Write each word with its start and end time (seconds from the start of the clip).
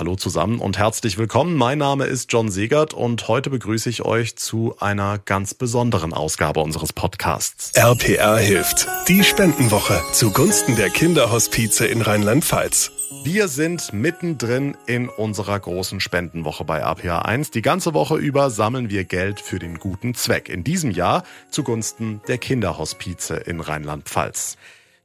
Hallo 0.00 0.16
zusammen 0.16 0.60
und 0.60 0.78
herzlich 0.78 1.18
willkommen. 1.18 1.56
Mein 1.56 1.76
Name 1.76 2.06
ist 2.06 2.32
John 2.32 2.50
Segert 2.50 2.94
und 2.94 3.28
heute 3.28 3.50
begrüße 3.50 3.90
ich 3.90 4.02
euch 4.02 4.34
zu 4.34 4.74
einer 4.80 5.18
ganz 5.18 5.52
besonderen 5.52 6.14
Ausgabe 6.14 6.60
unseres 6.60 6.94
Podcasts. 6.94 7.72
RPR 7.74 8.38
hilft. 8.38 8.88
Die 9.08 9.22
Spendenwoche 9.22 10.00
zugunsten 10.12 10.74
der 10.76 10.88
Kinderhospize 10.88 11.86
in 11.86 12.00
Rheinland-Pfalz. 12.00 12.92
Wir 13.24 13.48
sind 13.48 13.92
mittendrin 13.92 14.74
in 14.86 15.10
unserer 15.10 15.60
großen 15.60 16.00
Spendenwoche 16.00 16.64
bei 16.64 16.78
RPR 16.78 17.26
1. 17.26 17.50
Die 17.50 17.60
ganze 17.60 17.92
Woche 17.92 18.16
über 18.16 18.48
sammeln 18.48 18.88
wir 18.88 19.04
Geld 19.04 19.38
für 19.38 19.58
den 19.58 19.78
guten 19.78 20.14
Zweck. 20.14 20.48
In 20.48 20.64
diesem 20.64 20.92
Jahr 20.92 21.24
zugunsten 21.50 22.22
der 22.26 22.38
Kinderhospize 22.38 23.34
in 23.34 23.60
Rheinland-Pfalz. 23.60 24.56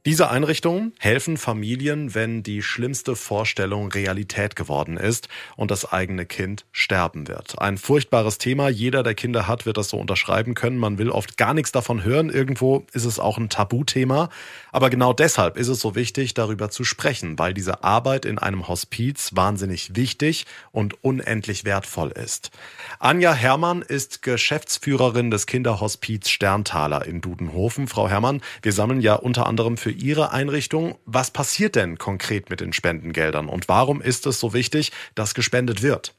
Diese 0.06 0.30
Einrichtungen 0.30 0.92
helfen 1.00 1.36
Familien, 1.36 2.14
wenn 2.14 2.44
die 2.44 2.62
schlimmste 2.62 3.16
Vorstellung 3.16 3.90
Realität 3.90 4.54
geworden 4.54 4.98
ist 4.98 5.28
und 5.56 5.72
das 5.72 5.92
eigene 5.92 6.26
Kind 6.26 6.64
sterben 6.70 7.26
wird. 7.26 7.60
Ein 7.60 7.76
furchtbares 7.76 8.38
Thema. 8.38 8.68
Jeder, 8.68 9.02
der 9.02 9.16
Kinder 9.16 9.48
hat, 9.48 9.66
wird 9.66 9.78
das 9.78 9.88
so 9.88 9.96
unterschreiben 9.96 10.54
können. 10.54 10.78
Man 10.78 10.98
will 10.98 11.10
oft 11.10 11.36
gar 11.36 11.54
nichts 11.54 11.72
davon 11.72 12.04
hören. 12.04 12.30
Irgendwo 12.30 12.86
ist 12.92 13.04
es 13.04 13.18
auch 13.18 13.36
ein 13.36 13.48
Tabuthema. 13.48 14.28
Aber 14.70 14.90
genau 14.90 15.12
deshalb 15.12 15.56
ist 15.56 15.66
es 15.66 15.80
so 15.80 15.96
wichtig, 15.96 16.34
darüber 16.34 16.70
zu 16.70 16.84
sprechen, 16.84 17.36
weil 17.40 17.52
diese 17.52 17.82
Arbeit 17.82 18.26
in 18.26 18.38
einem 18.38 18.68
Hospiz 18.68 19.30
wahnsinnig 19.34 19.96
wichtig 19.96 20.46
und 20.70 21.02
unendlich 21.02 21.64
wertvoll 21.64 22.12
ist. 22.12 22.52
Anja 23.00 23.34
Herrmann 23.34 23.82
ist 23.82 24.22
Geschäftsführerin 24.22 25.32
des 25.32 25.46
Kinderhospiz 25.46 26.28
Sterntaler 26.28 27.04
in 27.06 27.20
Dudenhofen. 27.20 27.88
Frau 27.88 28.08
Herrmann, 28.08 28.40
wir 28.62 28.72
sammeln 28.72 29.00
ja 29.00 29.14
unter 29.14 29.46
anderem 29.46 29.76
für 29.76 29.95
Ihre 29.96 30.32
Einrichtung. 30.32 30.96
Was 31.04 31.30
passiert 31.30 31.74
denn 31.76 31.98
konkret 31.98 32.50
mit 32.50 32.60
den 32.60 32.72
Spendengeldern 32.72 33.48
und 33.48 33.68
warum 33.68 34.00
ist 34.00 34.26
es 34.26 34.38
so 34.40 34.52
wichtig, 34.52 34.92
dass 35.14 35.34
gespendet 35.34 35.82
wird? 35.82 36.14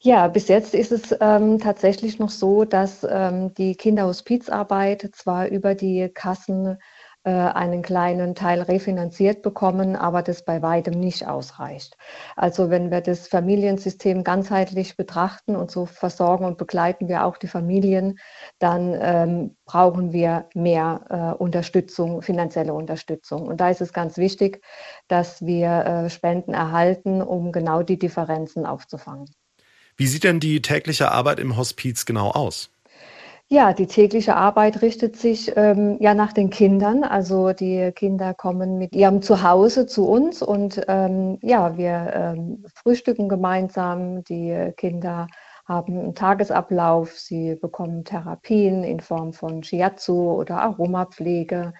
Ja, 0.00 0.28
bis 0.28 0.48
jetzt 0.48 0.74
ist 0.74 0.92
es 0.92 1.14
ähm, 1.20 1.58
tatsächlich 1.58 2.18
noch 2.18 2.30
so, 2.30 2.64
dass 2.64 3.04
ähm, 3.08 3.52
die 3.54 3.74
Kinderhospizarbeit 3.74 5.10
zwar 5.12 5.48
über 5.48 5.74
die 5.74 6.08
Kassen 6.08 6.78
einen 7.30 7.82
kleinen 7.82 8.34
Teil 8.34 8.62
refinanziert 8.62 9.42
bekommen, 9.42 9.96
aber 9.96 10.22
das 10.22 10.44
bei 10.44 10.62
weitem 10.62 10.98
nicht 10.98 11.26
ausreicht. 11.26 11.96
Also 12.36 12.70
wenn 12.70 12.90
wir 12.90 13.00
das 13.00 13.28
Familiensystem 13.28 14.24
ganzheitlich 14.24 14.96
betrachten 14.96 15.56
und 15.56 15.70
so 15.70 15.86
versorgen 15.86 16.44
und 16.44 16.58
begleiten 16.58 17.08
wir 17.08 17.24
auch 17.24 17.36
die 17.36 17.48
Familien, 17.48 18.18
dann 18.58 18.96
ähm, 19.00 19.56
brauchen 19.64 20.12
wir 20.12 20.48
mehr 20.54 21.04
äh, 21.10 21.42
Unterstützung, 21.42 22.22
finanzielle 22.22 22.72
Unterstützung. 22.72 23.46
Und 23.46 23.60
da 23.60 23.70
ist 23.70 23.80
es 23.80 23.92
ganz 23.92 24.16
wichtig, 24.16 24.62
dass 25.08 25.44
wir 25.44 25.68
äh, 25.68 26.10
Spenden 26.10 26.54
erhalten, 26.54 27.22
um 27.22 27.52
genau 27.52 27.82
die 27.82 27.98
Differenzen 27.98 28.66
aufzufangen. 28.66 29.30
Wie 29.96 30.06
sieht 30.06 30.22
denn 30.22 30.38
die 30.38 30.62
tägliche 30.62 31.10
Arbeit 31.10 31.40
im 31.40 31.56
Hospiz 31.56 32.06
genau 32.06 32.30
aus? 32.30 32.70
Ja, 33.50 33.72
die 33.72 33.86
tägliche 33.86 34.36
Arbeit 34.36 34.82
richtet 34.82 35.16
sich 35.16 35.56
ähm, 35.56 35.96
ja 36.00 36.12
nach 36.12 36.34
den 36.34 36.50
Kindern. 36.50 37.02
Also 37.02 37.54
die 37.54 37.92
Kinder 37.92 38.34
kommen 38.34 38.76
mit 38.76 38.94
ihrem 38.94 39.22
Zuhause 39.22 39.86
zu 39.86 40.06
uns 40.06 40.42
und 40.42 40.82
ähm, 40.86 41.38
ja, 41.40 41.78
wir 41.78 42.12
ähm, 42.14 42.66
frühstücken 42.74 43.26
gemeinsam. 43.30 44.22
Die 44.24 44.72
Kinder 44.76 45.28
haben 45.66 45.98
einen 45.98 46.14
Tagesablauf. 46.14 47.12
Sie 47.18 47.54
bekommen 47.54 48.04
Therapien 48.04 48.84
in 48.84 49.00
Form 49.00 49.32
von 49.32 49.62
Shiatsu 49.62 50.30
oder 50.32 50.60
Aromapflege. 50.60 51.72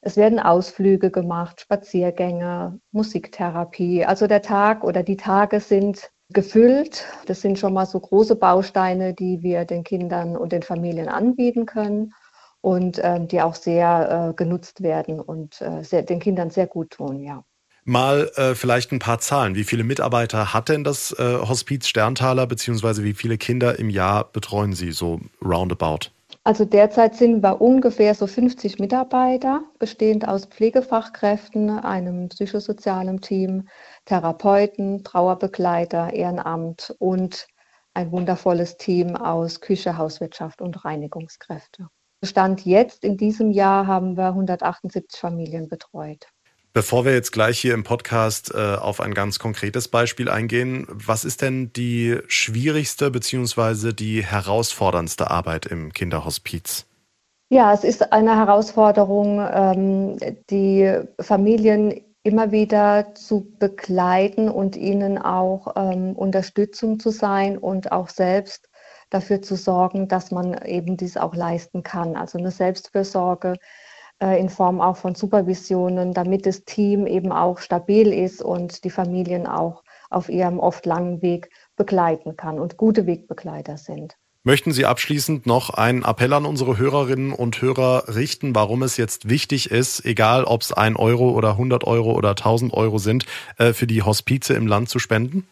Es 0.00 0.16
werden 0.16 0.38
Ausflüge 0.38 1.10
gemacht, 1.10 1.60
Spaziergänge, 1.60 2.78
Musiktherapie. 2.92 4.04
Also 4.04 4.28
der 4.28 4.42
Tag 4.42 4.84
oder 4.84 5.02
die 5.02 5.16
Tage 5.16 5.58
sind 5.58 6.12
gefüllt. 6.30 7.06
Das 7.26 7.40
sind 7.40 7.58
schon 7.58 7.72
mal 7.72 7.86
so 7.86 7.98
große 8.00 8.36
Bausteine, 8.36 9.14
die 9.14 9.42
wir 9.42 9.64
den 9.64 9.84
Kindern 9.84 10.36
und 10.36 10.52
den 10.52 10.62
Familien 10.62 11.08
anbieten 11.08 11.66
können 11.66 12.12
und 12.60 12.98
äh, 12.98 13.24
die 13.26 13.40
auch 13.40 13.54
sehr 13.54 14.30
äh, 14.30 14.34
genutzt 14.34 14.82
werden 14.82 15.20
und 15.20 15.60
äh, 15.60 15.82
sehr, 15.82 16.02
den 16.02 16.20
Kindern 16.20 16.50
sehr 16.50 16.66
gut 16.66 16.90
tun, 16.90 17.20
ja. 17.20 17.44
Mal 17.84 18.30
äh, 18.34 18.54
vielleicht 18.54 18.92
ein 18.92 18.98
paar 18.98 19.18
Zahlen. 19.18 19.54
Wie 19.54 19.64
viele 19.64 19.82
Mitarbeiter 19.82 20.52
hat 20.52 20.68
denn 20.68 20.84
das 20.84 21.10
äh, 21.18 21.38
Hospiz 21.38 21.86
Sterntaler, 21.86 22.46
beziehungsweise 22.46 23.02
wie 23.02 23.14
viele 23.14 23.38
Kinder 23.38 23.78
im 23.78 23.88
Jahr 23.88 24.24
betreuen 24.30 24.74
Sie 24.74 24.92
so 24.92 25.20
roundabout? 25.42 26.10
Also 26.44 26.66
derzeit 26.66 27.14
sind 27.14 27.42
wir 27.42 27.60
ungefähr 27.60 28.14
so 28.14 28.26
50 28.26 28.78
Mitarbeiter, 28.78 29.62
bestehend 29.78 30.28
aus 30.28 30.46
Pflegefachkräften, 30.46 31.70
einem 31.70 32.28
psychosozialen 32.28 33.20
Team, 33.22 33.68
Therapeuten, 34.08 35.04
Trauerbegleiter, 35.04 36.14
Ehrenamt 36.14 36.94
und 36.98 37.46
ein 37.92 38.10
wundervolles 38.10 38.78
Team 38.78 39.16
aus 39.16 39.60
Küche, 39.60 39.98
Hauswirtschaft 39.98 40.62
und 40.62 40.82
Reinigungskräfte. 40.82 41.88
Stand 42.24 42.64
jetzt 42.64 43.04
in 43.04 43.18
diesem 43.18 43.50
Jahr 43.50 43.86
haben 43.86 44.16
wir 44.16 44.28
178 44.28 45.20
Familien 45.20 45.68
betreut. 45.68 46.26
Bevor 46.72 47.04
wir 47.04 47.12
jetzt 47.12 47.32
gleich 47.32 47.58
hier 47.58 47.74
im 47.74 47.84
Podcast 47.84 48.54
äh, 48.54 48.76
auf 48.76 49.00
ein 49.00 49.12
ganz 49.12 49.38
konkretes 49.38 49.88
Beispiel 49.88 50.30
eingehen, 50.30 50.86
was 50.88 51.26
ist 51.26 51.42
denn 51.42 51.72
die 51.74 52.18
schwierigste 52.28 53.10
bzw. 53.10 53.92
die 53.92 54.24
herausforderndste 54.24 55.30
Arbeit 55.30 55.66
im 55.66 55.92
Kinderhospiz? 55.92 56.86
Ja, 57.50 57.74
es 57.74 57.84
ist 57.84 58.12
eine 58.12 58.36
Herausforderung, 58.36 59.46
ähm, 59.52 60.16
die 60.50 60.98
Familien 61.20 62.07
immer 62.28 62.52
wieder 62.52 63.14
zu 63.14 63.50
begleiten 63.58 64.50
und 64.50 64.76
ihnen 64.76 65.16
auch 65.16 65.74
ähm, 65.76 66.14
Unterstützung 66.14 67.00
zu 67.00 67.08
sein 67.08 67.56
und 67.56 67.90
auch 67.90 68.10
selbst 68.10 68.68
dafür 69.08 69.40
zu 69.40 69.56
sorgen, 69.56 70.08
dass 70.08 70.30
man 70.30 70.62
eben 70.64 70.98
dies 70.98 71.16
auch 71.16 71.34
leisten 71.34 71.82
kann. 71.82 72.16
Also 72.16 72.36
eine 72.36 72.50
Selbstfürsorge 72.50 73.54
äh, 74.22 74.38
in 74.38 74.50
Form 74.50 74.82
auch 74.82 74.98
von 74.98 75.14
Supervisionen, 75.14 76.12
damit 76.12 76.44
das 76.44 76.64
Team 76.64 77.06
eben 77.06 77.32
auch 77.32 77.58
stabil 77.58 78.12
ist 78.12 78.42
und 78.42 78.84
die 78.84 78.90
Familien 78.90 79.46
auch 79.46 79.82
auf 80.10 80.28
ihrem 80.28 80.60
oft 80.60 80.84
langen 80.84 81.22
Weg 81.22 81.50
begleiten 81.76 82.36
kann 82.36 82.58
und 82.58 82.76
gute 82.76 83.06
Wegbegleiter 83.06 83.78
sind. 83.78 84.18
Möchten 84.48 84.72
Sie 84.72 84.86
abschließend 84.86 85.44
noch 85.44 85.68
einen 85.68 86.04
Appell 86.06 86.32
an 86.32 86.46
unsere 86.46 86.78
Hörerinnen 86.78 87.34
und 87.34 87.60
Hörer 87.60 88.04
richten, 88.16 88.54
warum 88.54 88.82
es 88.82 88.96
jetzt 88.96 89.28
wichtig 89.28 89.70
ist, 89.70 90.06
egal 90.06 90.44
ob 90.44 90.62
es 90.62 90.72
ein 90.72 90.96
Euro 90.96 91.32
oder 91.32 91.50
100 91.50 91.84
Euro 91.84 92.12
oder 92.12 92.30
1000 92.30 92.72
Euro 92.72 92.96
sind, 92.96 93.26
äh, 93.58 93.74
für 93.74 93.86
die 93.86 94.00
Hospize 94.00 94.54
im 94.54 94.66
Land 94.66 94.88
zu 94.88 95.00
spenden? 95.00 95.46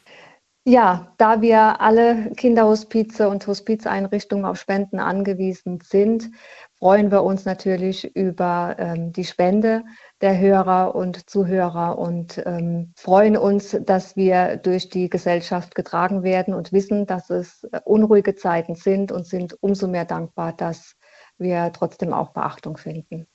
Ja, 0.65 1.12
da 1.19 1.43
wir 1.43 1.83
alle 1.83 2.33
Kinderhospize 2.39 3.29
und 3.29 3.47
Hospizeinrichtungen 3.47 4.47
auf 4.47 4.59
Spenden 4.59 4.99
angewiesen 4.99 5.81
sind, 5.85 6.31
freuen 6.79 7.11
wir 7.11 7.23
uns 7.23 7.45
natürlich 7.45 8.17
über 8.17 8.77
ähm, 8.79 9.12
die 9.12 9.25
Spende 9.25 9.85
der 10.21 10.38
Hörer 10.38 10.94
und 10.94 11.28
Zuhörer 11.28 11.99
und 11.99 12.43
ähm, 12.47 12.93
freuen 12.97 13.37
uns, 13.37 13.77
dass 13.82 14.16
wir 14.16 14.56
durch 14.56 14.88
die 14.88 15.10
Gesellschaft 15.10 15.75
getragen 15.75 16.22
werden 16.22 16.54
und 16.54 16.72
wissen, 16.72 17.06
dass 17.06 17.28
es 17.31 17.65
äh, 17.65 17.81
unruhige 17.84 18.34
Zeiten 18.34 18.75
sind 18.75 19.12
und 19.12 19.26
sind 19.26 19.56
umso 19.60 19.88
mehr 19.88 20.05
dankbar, 20.05 20.53
dass 20.53 20.97
wir 21.38 21.71
trotzdem 21.75 22.12
auch 22.12 22.32
Beachtung 22.32 22.78
finden. 22.78 23.26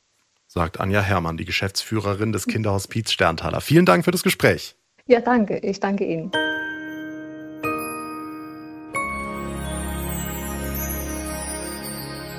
Sagt 0.47 0.79
Anja 0.79 1.01
Herrmann, 1.01 1.37
die 1.37 1.45
Geschäftsführerin 1.45 2.33
des 2.33 2.45
Kinderhospiz 2.47 3.11
Sterntaler. 3.11 3.61
Vielen 3.61 3.85
Dank 3.85 4.03
für 4.03 4.11
das 4.11 4.23
Gespräch. 4.23 4.75
Ja, 5.05 5.21
danke. 5.21 5.57
Ich 5.59 5.79
danke 5.79 6.03
Ihnen. 6.03 6.31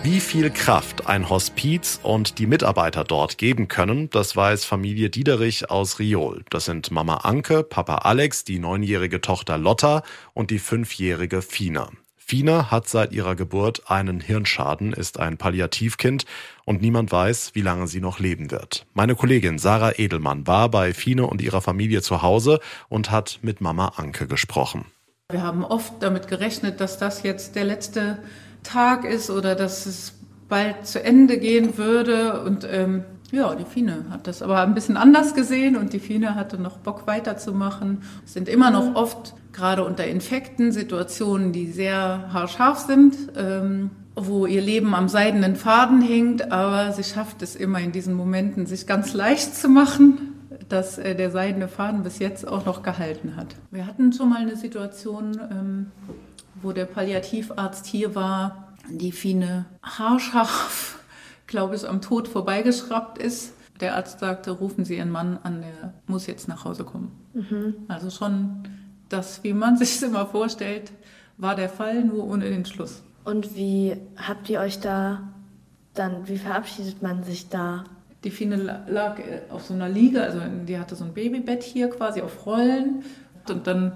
Wie 0.05 0.19
viel 0.19 0.51
Kraft 0.51 1.07
ein 1.07 1.31
Hospiz 1.31 2.01
und 2.03 2.41
die 2.41 2.49
Mitarbeiter 2.49 3.05
dort 3.05 3.39
geben 3.39 3.69
können, 3.69 4.11
das 4.11 4.35
weiß 4.35 4.65
Familie 4.65 5.11
Diederich 5.11 5.71
aus 5.71 6.01
Riol. 6.01 6.45
Das 6.51 6.65
sind 6.65 6.91
Mama 6.91 7.19
Anke, 7.19 7.63
Papa 7.63 7.99
Alex, 7.99 8.43
die 8.43 8.59
neunjährige 8.59 9.21
Tochter 9.21 9.59
Lotta 9.59 10.03
und 10.35 10.51
die 10.51 10.59
fünfjährige 10.59 11.41
Fina. 11.41 11.89
Fina 12.17 12.73
hat 12.73 12.89
seit 12.89 13.13
ihrer 13.13 13.37
Geburt 13.37 13.93
einen 13.93 14.19
Hirnschaden, 14.19 14.93
ist 14.93 15.21
ein 15.21 15.37
Palliativkind 15.37 16.25
und 16.65 16.83
niemand 16.83 17.13
weiß, 17.13 17.53
wie 17.55 17.61
lange 17.61 17.87
sie 17.87 18.01
noch 18.01 18.19
leben 18.19 18.51
wird. 18.51 18.87
Meine 18.95 19.15
Kollegin 19.15 19.61
Sarah 19.61 19.93
Edelmann 19.97 20.49
war 20.49 20.69
bei 20.69 20.95
Fine 20.95 21.29
und 21.29 21.41
ihrer 21.41 21.61
Familie 21.61 22.03
zu 22.03 22.23
Hause 22.23 22.59
und 22.89 23.13
hat 23.13 23.39
mit 23.43 23.61
Mama 23.61 23.93
Anke 23.99 24.27
gesprochen. 24.27 24.87
Wir 25.31 25.43
haben 25.43 25.65
oft 25.65 25.95
damit 26.01 26.27
gerechnet, 26.27 26.81
dass 26.81 26.99
das 26.99 27.23
jetzt 27.23 27.55
der 27.55 27.65
letzte 27.65 28.19
Tag 28.63 29.05
ist 29.05 29.31
oder 29.31 29.55
dass 29.55 29.87
es 29.87 30.15
bald 30.49 30.87
zu 30.87 31.03
Ende 31.03 31.39
gehen 31.39 31.79
würde. 31.79 32.43
Und 32.43 32.67
ähm, 32.71 33.05
ja, 33.31 33.55
die 33.55 33.65
Fine 33.65 34.07
hat 34.11 34.27
das 34.27 34.43
aber 34.43 34.61
ein 34.61 34.75
bisschen 34.75 34.97
anders 34.97 35.35
gesehen 35.35 35.77
und 35.77 35.93
die 35.93 36.01
Fine 36.01 36.35
hatte 36.35 36.59
noch 36.59 36.79
Bock 36.79 37.07
weiterzumachen. 37.07 38.03
Es 38.25 38.35
sind 38.35 38.49
immer 38.49 38.71
noch 38.71 38.95
oft, 38.95 39.35
gerade 39.53 39.85
unter 39.85 40.05
Infekten, 40.07 40.73
Situationen, 40.73 41.53
die 41.53 41.71
sehr 41.73 42.31
haarscharf 42.33 42.81
sind. 42.81 43.17
Ähm, 43.37 43.91
wo 44.15 44.47
ihr 44.47 44.61
Leben 44.61 44.95
am 44.95 45.09
seidenen 45.09 45.57
Faden 45.57 46.03
hängt, 46.03 46.53
aber 46.53 46.93
sie 46.93 47.05
schafft 47.05 47.43
es 47.43 47.57
immer 47.57 47.81
in 47.81 47.93
diesen 47.93 48.15
Momenten, 48.15 48.67
sich 48.67 48.87
ganz 48.87 49.15
leicht 49.15 49.57
zu 49.57 49.69
machen, 49.69 50.35
dass 50.69 50.99
äh, 50.99 51.15
der 51.15 51.31
seidene 51.31 51.69
Faden 51.69 52.03
bis 52.03 52.19
jetzt 52.19 52.47
auch 52.47 52.67
noch 52.67 52.83
gehalten 52.83 53.37
hat. 53.37 53.57
Wir 53.71 53.87
hatten 53.87 54.13
schon 54.13 54.31
mal 54.31 54.43
eine 54.43 54.57
Situation, 54.57 55.41
ähm, 55.51 55.87
wo 56.63 56.73
der 56.73 56.87
Palliativarzt 56.87 57.87
hier 57.87 58.15
war, 58.15 58.75
die 58.91 59.13
Fine 59.13 59.67
haarscharf, 59.83 60.99
glaube 61.47 61.77
ich, 61.77 61.89
am 61.89 62.01
Tod 62.01 62.29
vorbeigeschraubt 62.29 63.19
ist. 63.19 63.55
Der 63.81 63.97
Arzt 63.97 64.21
sagte, 64.21 64.53
rufen 64.53 64.85
Sie 64.85 64.97
Ihren 64.97 65.11
Mann 65.11 65.39
an, 65.43 65.63
der 65.63 65.95
muss 66.07 66.27
jetzt 66.27 66.49
nach 66.49 66.65
Hause 66.65 66.85
kommen. 66.85 67.13
Mhm. 67.35 67.75
Also 67.89 68.11
schon 68.11 68.69
das, 69.09 69.43
wie 69.43 69.53
man 69.53 69.77
sich 69.79 69.97
es 69.97 70.03
immer 70.03 70.27
vorstellt, 70.27 70.93
war 71.37 71.57
der 71.57 71.69
Fall, 71.69 72.05
nur 72.05 72.25
ohne 72.25 72.49
den 72.49 72.65
Schluss. 72.65 73.03
Und 73.25 73.57
wie 73.57 73.97
habt 74.17 74.49
ihr 74.51 74.61
euch 74.61 74.81
da 74.81 75.33
dann, 75.95 76.27
wie 76.29 76.39
verabschiedet 76.39 77.03
man 77.03 77.23
sich 77.23 77.49
da? 77.49 77.85
Die 78.25 78.31
Fine 78.31 78.85
lag 78.89 79.19
auf 79.51 79.65
so 79.65 79.75
einer 79.75 79.89
Liege, 79.89 80.23
also 80.23 80.41
die 80.67 80.79
hatte 80.79 80.95
so 80.95 81.05
ein 81.05 81.13
Babybett 81.13 81.63
hier 81.63 81.91
quasi 81.91 82.23
auf 82.23 82.47
Rollen. 82.47 83.03
Und 83.49 83.67
dann 83.67 83.93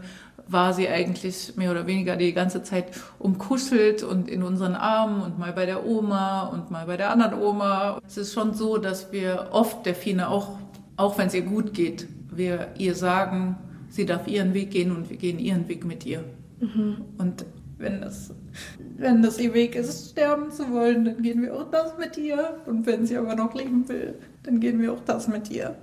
war 0.49 0.73
sie 0.73 0.89
eigentlich 0.89 1.55
mehr 1.57 1.71
oder 1.71 1.87
weniger 1.87 2.17
die 2.17 2.33
ganze 2.33 2.63
Zeit 2.63 2.87
umkuschelt 3.19 4.03
und 4.03 4.29
in 4.29 4.43
unseren 4.43 4.75
Armen 4.75 5.23
und 5.23 5.39
mal 5.39 5.53
bei 5.53 5.67
der 5.67 5.85
Oma 5.85 6.47
und 6.47 6.71
mal 6.71 6.87
bei 6.87 6.97
der 6.97 7.11
anderen 7.11 7.41
Oma. 7.41 8.01
Es 8.07 8.17
ist 8.17 8.33
schon 8.33 8.55
so, 8.55 8.79
dass 8.79 9.13
wir 9.13 9.49
oft 9.51 9.85
der 9.87 9.95
Fine 9.95 10.29
auch, 10.29 10.59
auch 10.97 11.19
wenn 11.19 11.27
es 11.27 11.35
ihr 11.35 11.43
gut 11.43 11.75
geht, 11.75 12.07
wir 12.31 12.69
ihr 12.79 12.95
sagen, 12.95 13.57
sie 13.89 14.07
darf 14.07 14.27
ihren 14.29 14.55
Weg 14.55 14.71
gehen 14.71 14.95
und 14.95 15.11
wir 15.11 15.17
gehen 15.17 15.39
ihren 15.39 15.69
Weg 15.69 15.85
mit 15.85 16.07
ihr. 16.07 16.23
Mhm. 16.61 16.99
Und 17.19 17.45
wenn 17.79 18.01
das, 18.01 18.33
wenn 18.97 19.23
das 19.23 19.39
ihr 19.39 19.53
Weg 19.53 19.75
ist, 19.75 20.11
sterben 20.11 20.51
zu 20.51 20.71
wollen, 20.71 21.05
dann 21.05 21.23
gehen 21.23 21.43
wir 21.43 21.55
auch 21.55 21.71
das 21.71 21.99
mit 21.99 22.17
ihr. 22.17 22.57
Und 22.67 22.87
wenn 22.87 23.07
sie 23.07 23.17
aber 23.17 23.35
noch 23.35 23.55
leben 23.55 23.89
will, 23.89 24.15
dann 24.45 24.61
gehen 24.61 24.81
wir 24.81 24.93
auch 24.93 25.05
das 25.05 25.29
mit 25.29 25.51
ihr. 25.51 25.77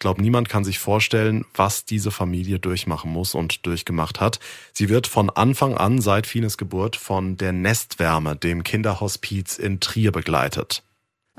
Ich 0.00 0.02
glaube, 0.02 0.22
niemand 0.22 0.48
kann 0.48 0.64
sich 0.64 0.78
vorstellen, 0.78 1.44
was 1.52 1.84
diese 1.84 2.10
Familie 2.10 2.58
durchmachen 2.58 3.12
muss 3.12 3.34
und 3.34 3.66
durchgemacht 3.66 4.18
hat. 4.18 4.40
Sie 4.72 4.88
wird 4.88 5.06
von 5.06 5.28
Anfang 5.28 5.76
an 5.76 6.00
seit 6.00 6.26
Fines 6.26 6.56
Geburt 6.56 6.96
von 6.96 7.36
der 7.36 7.52
Nestwärme, 7.52 8.34
dem 8.34 8.64
Kinderhospiz 8.64 9.58
in 9.58 9.78
Trier 9.78 10.10
begleitet. 10.10 10.84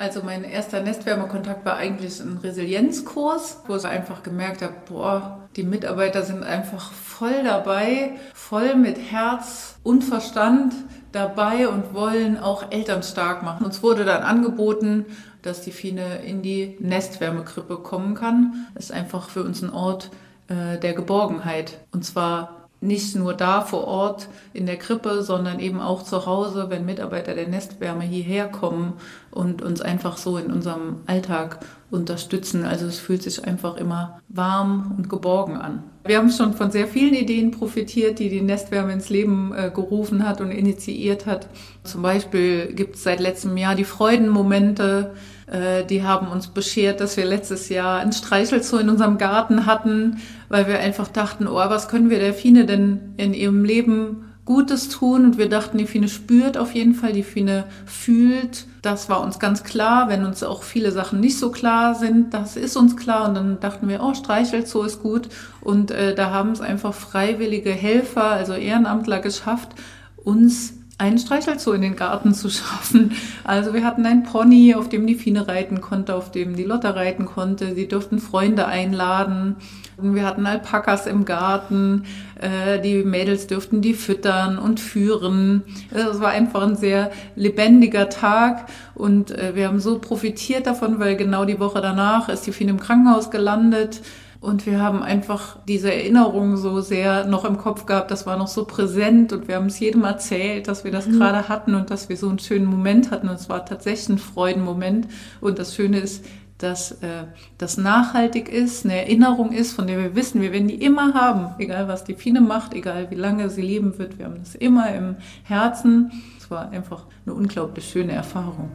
Also 0.01 0.23
mein 0.23 0.43
erster 0.43 0.81
Nestwärmekontakt 0.81 1.63
war 1.63 1.77
eigentlich 1.77 2.19
ein 2.21 2.39
Resilienzkurs, 2.41 3.59
wo 3.67 3.75
ich 3.75 3.85
einfach 3.85 4.23
gemerkt 4.23 4.63
habe, 4.63 4.73
boah, 4.89 5.47
die 5.55 5.61
Mitarbeiter 5.61 6.23
sind 6.23 6.41
einfach 6.43 6.91
voll 6.91 7.43
dabei, 7.43 8.13
voll 8.33 8.73
mit 8.73 8.97
Herz 8.97 9.75
und 9.83 10.03
Verstand 10.03 10.73
dabei 11.11 11.67
und 11.67 11.93
wollen 11.93 12.39
auch 12.39 12.71
Eltern 12.71 13.03
stark 13.03 13.43
machen. 13.43 13.63
Uns 13.63 13.83
wurde 13.83 14.03
dann 14.03 14.23
angeboten, 14.23 15.05
dass 15.43 15.61
die 15.61 15.71
Fine 15.71 16.23
in 16.25 16.41
die 16.41 16.77
Nestwärmekrippe 16.79 17.75
kommen 17.75 18.15
kann. 18.15 18.65
Das 18.73 18.85
ist 18.85 18.91
einfach 18.93 19.29
für 19.29 19.43
uns 19.43 19.61
ein 19.61 19.69
Ort 19.69 20.09
äh, 20.47 20.79
der 20.79 20.93
Geborgenheit. 20.93 21.77
Und 21.91 22.03
zwar 22.05 22.60
nicht 22.81 23.15
nur 23.15 23.35
da 23.35 23.61
vor 23.61 23.85
Ort 23.85 24.27
in 24.53 24.65
der 24.65 24.77
Krippe, 24.77 25.21
sondern 25.21 25.59
eben 25.59 25.79
auch 25.79 26.03
zu 26.03 26.25
Hause, 26.25 26.69
wenn 26.69 26.85
Mitarbeiter 26.85 27.35
der 27.35 27.47
Nestwärme 27.47 28.03
hierher 28.03 28.47
kommen 28.47 28.93
und 29.29 29.61
uns 29.61 29.81
einfach 29.81 30.17
so 30.17 30.37
in 30.37 30.51
unserem 30.51 30.97
Alltag 31.05 31.59
unterstützen. 31.91 32.63
Also 32.63 32.87
es 32.87 32.99
fühlt 32.99 33.21
sich 33.21 33.45
einfach 33.45 33.75
immer 33.75 34.21
warm 34.29 34.95
und 34.97 35.09
geborgen 35.09 35.57
an. 35.57 35.83
Wir 36.03 36.17
haben 36.17 36.31
schon 36.31 36.53
von 36.53 36.71
sehr 36.71 36.87
vielen 36.87 37.13
Ideen 37.13 37.51
profitiert, 37.51 38.17
die 38.17 38.29
die 38.29 38.41
Nestwärme 38.41 38.93
ins 38.93 39.09
Leben 39.09 39.53
äh, 39.53 39.69
gerufen 39.69 40.27
hat 40.27 40.41
und 40.41 40.49
initiiert 40.49 41.27
hat. 41.27 41.47
Zum 41.83 42.01
Beispiel 42.01 42.73
gibt 42.73 42.95
es 42.95 43.03
seit 43.03 43.19
letztem 43.19 43.55
Jahr 43.55 43.75
die 43.75 43.83
Freudenmomente, 43.83 45.13
äh, 45.45 45.85
die 45.85 46.01
haben 46.01 46.27
uns 46.27 46.47
beschert, 46.47 47.01
dass 47.01 47.17
wir 47.17 47.25
letztes 47.25 47.69
Jahr 47.69 47.99
ein 47.99 48.13
Streichelzoo 48.13 48.77
in 48.77 48.89
unserem 48.89 49.19
Garten 49.19 49.67
hatten, 49.67 50.21
weil 50.49 50.67
wir 50.67 50.79
einfach 50.79 51.07
dachten, 51.07 51.47
oh, 51.47 51.55
was 51.55 51.87
können 51.87 52.09
wir 52.09 52.19
der 52.19 52.33
Fine 52.33 52.65
denn 52.65 53.13
in 53.17 53.33
ihrem 53.35 53.63
Leben 53.63 54.30
Gutes 54.51 54.89
tun? 54.89 55.23
Und 55.23 55.37
wir 55.37 55.47
dachten, 55.47 55.77
die 55.77 55.85
Fine 55.85 56.09
spürt 56.09 56.57
auf 56.57 56.73
jeden 56.73 56.93
Fall, 56.93 57.13
die 57.13 57.23
Fine 57.23 57.63
fühlt. 57.85 58.65
Das 58.81 59.07
war 59.07 59.21
uns 59.21 59.39
ganz 59.39 59.63
klar, 59.63 60.09
wenn 60.09 60.25
uns 60.25 60.43
auch 60.43 60.63
viele 60.63 60.91
Sachen 60.91 61.21
nicht 61.21 61.39
so 61.39 61.51
klar 61.51 61.95
sind, 61.95 62.33
das 62.33 62.57
ist 62.57 62.75
uns 62.75 62.97
klar. 62.97 63.29
Und 63.29 63.35
dann 63.35 63.59
dachten 63.61 63.87
wir, 63.87 64.03
oh, 64.03 64.13
Streichelzoo 64.13 64.83
ist 64.83 65.01
gut. 65.01 65.29
Und 65.61 65.91
äh, 65.91 66.13
da 66.15 66.31
haben 66.31 66.51
es 66.51 66.59
einfach 66.59 66.93
freiwillige 66.93 67.71
Helfer, 67.71 68.25
also 68.25 68.51
Ehrenamtler 68.51 69.21
geschafft, 69.21 69.69
uns 70.17 70.73
einen 70.97 71.17
Streichelzoo 71.17 71.71
in 71.71 71.81
den 71.81 71.95
Garten 71.95 72.33
zu 72.33 72.49
schaffen. 72.49 73.13
Also 73.45 73.73
wir 73.73 73.85
hatten 73.85 74.05
einen 74.05 74.23
Pony, 74.23 74.75
auf 74.75 74.89
dem 74.89 75.07
die 75.07 75.15
Fine 75.15 75.47
reiten 75.47 75.79
konnte, 75.79 76.13
auf 76.13 76.29
dem 76.29 76.57
die 76.57 76.65
Lotte 76.65 76.93
reiten 76.93 77.25
konnte. 77.25 77.73
Sie 77.73 77.87
durften 77.87 78.19
Freunde 78.19 78.67
einladen. 78.67 79.55
Wir 80.03 80.25
hatten 80.25 80.45
Alpakas 80.45 81.07
im 81.07 81.25
Garten. 81.25 82.05
Äh, 82.39 82.79
die 82.79 83.03
Mädels 83.03 83.47
dürften 83.47 83.81
die 83.81 83.93
füttern 83.93 84.57
und 84.57 84.79
führen. 84.79 85.63
Es 85.91 86.19
war 86.19 86.29
einfach 86.29 86.63
ein 86.63 86.75
sehr 86.75 87.11
lebendiger 87.35 88.09
Tag 88.09 88.67
und 88.95 89.31
äh, 89.31 89.55
wir 89.55 89.67
haben 89.67 89.79
so 89.79 89.99
profitiert 89.99 90.67
davon, 90.67 90.99
weil 90.99 91.15
genau 91.15 91.45
die 91.45 91.59
Woche 91.59 91.81
danach 91.81 92.29
ist 92.29 92.47
die 92.47 92.51
Fine 92.51 92.71
im 92.71 92.79
Krankenhaus 92.79 93.31
gelandet 93.31 94.01
und 94.41 94.65
wir 94.65 94.81
haben 94.81 95.03
einfach 95.03 95.59
diese 95.67 95.93
Erinnerung 95.93 96.57
so 96.57 96.81
sehr 96.81 97.27
noch 97.27 97.45
im 97.45 97.59
Kopf 97.59 97.85
gehabt, 97.85 98.09
das 98.09 98.25
war 98.25 98.37
noch 98.37 98.47
so 98.47 98.65
präsent 98.65 99.31
und 99.33 99.47
wir 99.47 99.55
haben 99.55 99.67
es 99.67 99.79
jedem 99.79 100.03
erzählt, 100.03 100.67
dass 100.67 100.83
wir 100.83 100.91
das 100.91 101.05
mhm. 101.05 101.19
gerade 101.19 101.47
hatten 101.47 101.75
und 101.75 101.91
dass 101.91 102.09
wir 102.09 102.17
so 102.17 102.27
einen 102.27 102.39
schönen 102.39 102.65
Moment 102.65 103.11
hatten. 103.11 103.29
Und 103.29 103.35
es 103.35 103.49
war 103.49 103.63
tatsächlich 103.67 104.09
ein 104.09 104.17
Freudenmoment. 104.17 105.07
Und 105.41 105.59
das 105.59 105.75
Schöne 105.75 105.99
ist, 105.99 106.25
dass 106.61 106.91
äh, 107.01 107.25
das 107.57 107.77
nachhaltig 107.77 108.49
ist, 108.49 108.85
eine 108.85 108.95
Erinnerung 109.01 109.51
ist, 109.51 109.73
von 109.73 109.87
der 109.87 109.97
wir 109.97 110.15
wissen, 110.15 110.41
wir 110.41 110.51
werden 110.51 110.67
die 110.67 110.75
immer 110.75 111.13
haben, 111.13 111.55
egal 111.59 111.87
was 111.87 112.03
die 112.03 112.15
Fine 112.15 112.41
macht, 112.41 112.73
egal 112.73 113.09
wie 113.09 113.15
lange 113.15 113.49
sie 113.49 113.61
leben 113.61 113.97
wird, 113.97 114.19
wir 114.19 114.25
haben 114.25 114.39
das 114.39 114.55
immer 114.55 114.93
im 114.93 115.15
Herzen. 115.43 116.11
Es 116.37 116.51
war 116.51 116.69
einfach 116.69 117.05
eine 117.25 117.35
unglaublich 117.35 117.89
schöne 117.89 118.13
Erfahrung. 118.13 118.69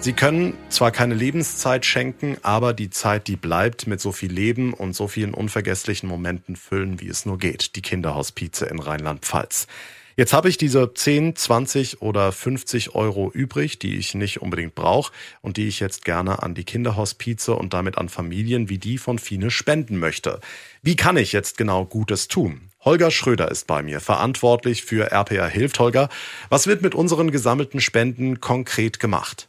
Sie 0.00 0.12
können 0.12 0.56
zwar 0.68 0.92
keine 0.92 1.14
Lebenszeit 1.14 1.84
schenken, 1.84 2.38
aber 2.42 2.72
die 2.72 2.88
Zeit, 2.88 3.26
die 3.26 3.36
bleibt, 3.36 3.86
mit 3.86 4.00
so 4.00 4.12
viel 4.12 4.32
Leben 4.32 4.72
und 4.72 4.94
so 4.94 5.08
vielen 5.08 5.34
unvergesslichen 5.34 6.08
Momenten 6.08 6.54
füllen, 6.54 7.00
wie 7.00 7.08
es 7.08 7.26
nur 7.26 7.36
geht. 7.36 7.74
Die 7.74 7.82
Kinderhospize 7.82 8.64
in 8.66 8.78
Rheinland-Pfalz. 8.78 9.66
Jetzt 10.18 10.32
habe 10.32 10.48
ich 10.48 10.58
diese 10.58 10.92
10, 10.92 11.36
20 11.36 12.02
oder 12.02 12.32
50 12.32 12.96
Euro 12.96 13.30
übrig, 13.30 13.78
die 13.78 13.98
ich 13.98 14.16
nicht 14.16 14.42
unbedingt 14.42 14.74
brauche 14.74 15.12
und 15.42 15.56
die 15.56 15.68
ich 15.68 15.78
jetzt 15.78 16.04
gerne 16.04 16.42
an 16.42 16.54
die 16.54 16.64
Kinderhospize 16.64 17.54
und 17.54 17.72
damit 17.72 17.98
an 17.98 18.08
Familien 18.08 18.68
wie 18.68 18.78
die 18.78 18.98
von 18.98 19.20
Fine 19.20 19.52
spenden 19.52 19.96
möchte. 19.96 20.40
Wie 20.82 20.96
kann 20.96 21.16
ich 21.16 21.30
jetzt 21.30 21.56
genau 21.56 21.84
Gutes 21.84 22.26
tun? 22.26 22.72
Holger 22.80 23.12
Schröder 23.12 23.48
ist 23.48 23.68
bei 23.68 23.80
mir, 23.84 24.00
verantwortlich 24.00 24.82
für 24.82 25.12
RPA 25.12 25.46
Hilft. 25.46 25.78
Holger, 25.78 26.08
was 26.48 26.66
wird 26.66 26.82
mit 26.82 26.96
unseren 26.96 27.30
gesammelten 27.30 27.80
Spenden 27.80 28.40
konkret 28.40 28.98
gemacht? 28.98 29.48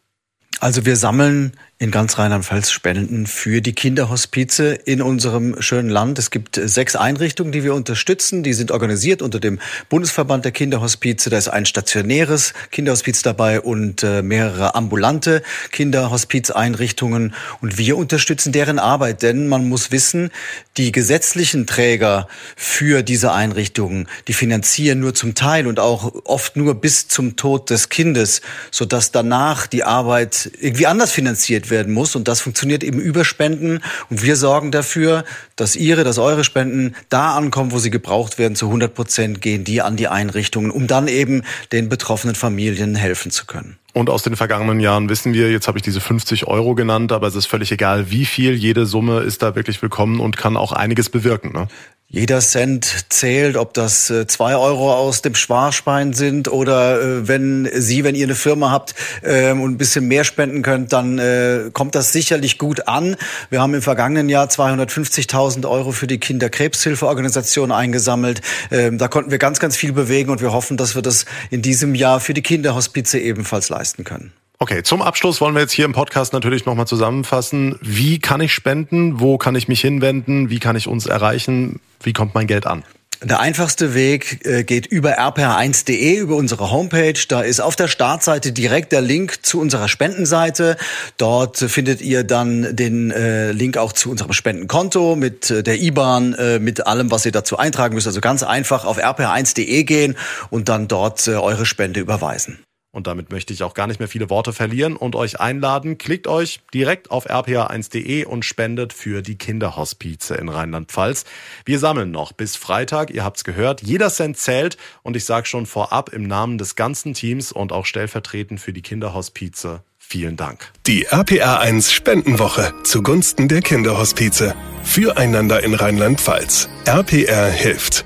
Also 0.59 0.85
wir 0.85 0.97
sammeln 0.97 1.53
in 1.81 1.91
ganz 1.91 2.17
Rheinland-Pfalz 2.17 2.71
Spenden 2.71 3.25
für 3.25 3.61
die 3.61 3.71
Kinderhospize 3.71 4.73
in 4.73 5.01
unserem 5.01 5.61
schönen 5.61 5.87
Land. 5.87 6.19
Es 6.19 6.29
gibt 6.29 6.59
sechs 6.61 6.97
Einrichtungen, 6.97 7.53
die 7.53 7.63
wir 7.63 7.73
unterstützen. 7.73 8.43
Die 8.43 8.51
sind 8.51 8.71
organisiert 8.71 9.21
unter 9.21 9.39
dem 9.39 9.59
Bundesverband 9.87 10.43
der 10.43 10.51
Kinderhospize. 10.51 11.29
Da 11.29 11.37
ist 11.37 11.47
ein 11.47 11.65
stationäres 11.65 12.53
Kinderhospiz 12.71 13.21
dabei 13.21 13.61
und 13.61 14.03
äh, 14.03 14.21
mehrere 14.21 14.75
ambulante 14.75 15.41
Kinderhospizeinrichtungen. 15.71 17.33
Und 17.61 17.77
wir 17.77 17.95
unterstützen 17.95 18.51
deren 18.51 18.77
Arbeit, 18.77 19.21
denn 19.21 19.47
man 19.47 19.69
muss 19.69 19.89
wissen, 19.93 20.31
die 20.75 20.91
gesetzlichen 20.91 21.65
Träger 21.65 22.27
für 22.57 23.03
diese 23.03 23.31
Einrichtungen, 23.31 24.09
die 24.27 24.33
finanzieren 24.33 24.99
nur 24.99 25.15
zum 25.15 25.33
Teil 25.33 25.65
und 25.65 25.79
auch 25.79 26.13
oft 26.25 26.57
nur 26.57 26.75
bis 26.75 27.07
zum 27.07 27.37
Tod 27.37 27.69
des 27.69 27.87
Kindes, 27.87 28.41
sodass 28.69 29.13
danach 29.13 29.65
die 29.65 29.85
Arbeit 29.85 30.48
irgendwie 30.59 30.87
anders 30.87 31.11
finanziert 31.11 31.69
werden 31.69 31.93
muss. 31.93 32.15
Und 32.15 32.27
das 32.27 32.41
funktioniert 32.41 32.83
eben 32.83 32.99
über 32.99 33.25
Spenden. 33.25 33.81
Und 34.09 34.23
wir 34.23 34.35
sorgen 34.35 34.71
dafür, 34.71 35.23
dass 35.55 35.75
Ihre, 35.75 36.03
dass 36.03 36.17
eure 36.17 36.43
Spenden 36.43 36.95
da 37.09 37.35
ankommen, 37.35 37.71
wo 37.71 37.79
sie 37.79 37.89
gebraucht 37.89 38.37
werden. 38.37 38.55
Zu 38.55 38.67
100 38.67 38.93
Prozent 38.93 39.41
gehen 39.41 39.63
die 39.63 39.81
an 39.81 39.95
die 39.95 40.07
Einrichtungen, 40.07 40.71
um 40.71 40.87
dann 40.87 41.07
eben 41.07 41.43
den 41.71 41.89
betroffenen 41.89 42.35
Familien 42.35 42.95
helfen 42.95 43.31
zu 43.31 43.45
können. 43.45 43.77
Und 43.93 44.09
aus 44.09 44.21
den 44.21 44.35
vergangenen 44.35 44.79
Jahren 44.79 45.09
wissen 45.09 45.33
wir, 45.33 45.51
jetzt 45.51 45.67
habe 45.67 45.77
ich 45.77 45.81
diese 45.81 45.99
50 45.99 46.45
Euro 46.45 46.75
genannt, 46.75 47.11
aber 47.11 47.27
es 47.27 47.35
ist 47.35 47.47
völlig 47.47 47.71
egal, 47.71 48.11
wie 48.11 48.25
viel, 48.25 48.53
jede 48.53 48.85
Summe 48.85 49.21
ist 49.21 49.41
da 49.41 49.55
wirklich 49.55 49.81
willkommen 49.81 50.19
und 50.19 50.37
kann 50.37 50.57
auch 50.57 50.71
einiges 50.71 51.09
bewirken. 51.09 51.51
Ne? 51.53 51.67
Jeder 52.11 52.39
Cent 52.39 53.05
zählt, 53.09 53.55
ob 53.55 53.75
das 53.75 54.09
äh, 54.09 54.25
zwei 54.25 54.55
Euro 54.55 54.91
aus 54.91 55.21
dem 55.21 55.35
Schwarzbein 55.35 56.13
sind 56.13 56.51
oder 56.51 56.99
äh, 56.99 57.27
wenn 57.27 57.69
Sie, 57.71 58.03
wenn 58.03 58.15
ihr 58.15 58.25
eine 58.25 58.33
Firma 58.33 58.71
habt 58.71 58.95
äh, 59.21 59.51
und 59.51 59.73
ein 59.73 59.77
bisschen 59.77 60.07
mehr 60.07 60.23
spenden 60.23 60.63
könnt, 60.63 60.91
dann 60.91 61.19
äh, 61.19 61.69
kommt 61.71 61.93
das 61.93 62.11
sicherlich 62.11 62.57
gut 62.57 62.87
an. 62.87 63.15
Wir 63.51 63.61
haben 63.61 63.75
im 63.75 63.83
vergangenen 63.83 64.27
Jahr 64.27 64.47
250.000 64.47 65.69
Euro 65.69 65.91
für 65.91 66.07
die 66.07 66.17
Kinderkrebshilfeorganisation 66.17 67.71
eingesammelt. 67.71 68.41
Ähm, 68.71 68.97
da 68.97 69.07
konnten 69.07 69.29
wir 69.29 69.37
ganz, 69.37 69.59
ganz 69.59 69.77
viel 69.77 69.93
bewegen 69.93 70.31
und 70.31 70.41
wir 70.41 70.51
hoffen, 70.51 70.77
dass 70.77 70.95
wir 70.95 71.03
das 71.03 71.25
in 71.51 71.61
diesem 71.61 71.93
Jahr 71.93 72.19
für 72.19 72.33
die 72.33 72.41
Kinderhospize 72.41 73.19
ebenfalls 73.19 73.69
leisten 73.69 74.03
können. 74.03 74.33
Okay, 74.61 74.83
zum 74.83 75.01
Abschluss 75.01 75.39
wollen 75.39 75.55
wir 75.55 75.61
jetzt 75.61 75.71
hier 75.71 75.85
im 75.85 75.93
Podcast 75.93 76.33
natürlich 76.33 76.65
nochmal 76.65 76.85
zusammenfassen. 76.85 77.79
Wie 77.81 78.19
kann 78.19 78.41
ich 78.41 78.53
spenden? 78.53 79.21
Wo 79.21 79.37
kann 79.37 79.55
ich 79.55 79.69
mich 79.69 79.79
hinwenden? 79.79 80.49
Wie 80.49 80.59
kann 80.59 80.75
ich 80.75 80.87
uns 80.87 81.05
erreichen? 81.05 81.79
Wie 82.03 82.11
kommt 82.11 82.35
mein 82.35 82.45
Geld 82.45 82.67
an? 82.67 82.83
Der 83.23 83.39
einfachste 83.39 83.93
Weg 83.93 84.45
äh, 84.45 84.65
geht 84.65 84.85
über 84.85 85.17
rpr1.de, 85.17 86.17
über 86.17 86.35
unsere 86.35 86.71
Homepage. 86.71 87.19
Da 87.29 87.39
ist 87.39 87.61
auf 87.61 87.77
der 87.77 87.87
Startseite 87.87 88.51
direkt 88.51 88.91
der 88.91 88.99
Link 88.99 89.45
zu 89.45 89.61
unserer 89.61 89.87
Spendenseite. 89.87 90.75
Dort 91.15 91.57
findet 91.57 92.01
ihr 92.01 92.25
dann 92.25 92.75
den 92.75 93.11
äh, 93.11 93.53
Link 93.53 93.77
auch 93.77 93.93
zu 93.93 94.11
unserem 94.11 94.33
Spendenkonto 94.33 95.15
mit 95.15 95.51
äh, 95.51 95.63
der 95.63 95.79
IBAN, 95.81 96.35
mit 96.59 96.85
allem, 96.85 97.11
was 97.11 97.25
ihr 97.25 97.31
dazu 97.31 97.57
eintragen 97.57 97.95
müsst. 97.95 98.07
Also 98.07 98.19
ganz 98.19 98.43
einfach 98.43 98.83
auf 98.83 98.97
rpr1.de 98.97 99.85
gehen 99.85 100.17
und 100.49 100.67
dann 100.67 100.89
dort 100.89 101.25
eure 101.29 101.65
Spende 101.65 102.01
überweisen. 102.01 102.59
Und 102.91 103.05
damit 103.05 103.31
möchte 103.31 103.53
ich 103.53 103.63
auch 103.63 103.75
gar 103.75 103.85
nicht 103.87 103.99
mehr 103.99 104.07
viele 104.07 104.29
Worte 104.29 104.51
verlieren 104.51 104.95
und 104.95 105.15
euch 105.15 105.39
einladen. 105.39 105.97
Klickt 105.97 106.27
euch 106.27 106.59
direkt 106.73 107.11
auf 107.11 107.29
rpa1.de 107.29 108.25
und 108.25 108.45
spendet 108.45 108.93
für 108.93 109.21
die 109.21 109.37
Kinderhospize 109.37 110.35
in 110.35 110.49
Rheinland-Pfalz. 110.49 111.25
Wir 111.65 111.77
sammeln 111.77 112.09
noch 112.11 112.31
bis 112.31 112.55
Freitag, 112.55 113.11
ihr 113.11 113.23
habt's 113.23 113.43
gehört. 113.43 113.83
Jeder 113.83 114.09
Cent 114.09 114.37
zählt 114.37 114.77
und 115.03 115.15
ich 115.15 115.25
sage 115.25 115.45
schon 115.45 115.67
vorab 115.67 116.09
im 116.09 116.23
Namen 116.23 116.57
des 116.57 116.75
ganzen 116.75 117.13
Teams 117.13 117.51
und 117.51 117.71
auch 117.71 117.85
stellvertretend 117.85 118.59
für 118.59 118.73
die 118.73 118.81
Kinderhospize 118.81 119.83
Vielen 120.11 120.37
Dank. 120.37 120.71
Die 120.87 121.07
RPR1 121.07 121.91
Spendenwoche 121.91 122.73
zugunsten 122.83 123.47
der 123.47 123.61
Kinderhospize. 123.61 124.55
Füreinander 124.83 125.63
in 125.63 125.75
Rheinland-Pfalz. 125.75 126.67
RPR 126.85 127.45
hilft. 127.51 128.05